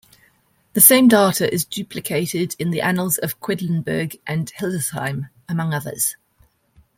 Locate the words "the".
0.73-0.81, 2.71-2.81